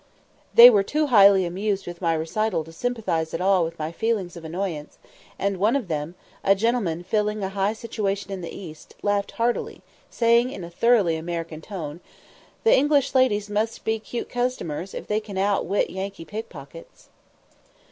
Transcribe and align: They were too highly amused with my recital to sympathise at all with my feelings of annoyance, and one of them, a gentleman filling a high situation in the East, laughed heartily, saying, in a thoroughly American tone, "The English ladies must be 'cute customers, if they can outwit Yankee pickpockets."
They 0.55 0.71
were 0.71 0.81
too 0.81 1.05
highly 1.13 1.45
amused 1.45 1.85
with 1.85 2.01
my 2.01 2.15
recital 2.15 2.63
to 2.63 2.71
sympathise 2.71 3.35
at 3.35 3.39
all 3.39 3.63
with 3.63 3.77
my 3.77 3.91
feelings 3.91 4.35
of 4.35 4.43
annoyance, 4.43 4.97
and 5.37 5.57
one 5.57 5.75
of 5.75 5.89
them, 5.89 6.15
a 6.43 6.55
gentleman 6.55 7.03
filling 7.03 7.43
a 7.43 7.49
high 7.49 7.73
situation 7.73 8.31
in 8.31 8.41
the 8.41 8.49
East, 8.49 8.95
laughed 9.03 9.33
heartily, 9.33 9.83
saying, 10.09 10.49
in 10.49 10.63
a 10.63 10.71
thoroughly 10.71 11.17
American 11.17 11.61
tone, 11.61 11.99
"The 12.63 12.75
English 12.75 13.13
ladies 13.13 13.47
must 13.47 13.83
be 13.83 13.99
'cute 13.99 14.27
customers, 14.29 14.95
if 14.95 15.05
they 15.05 15.19
can 15.19 15.37
outwit 15.37 15.91
Yankee 15.91 16.25
pickpockets." 16.25 17.09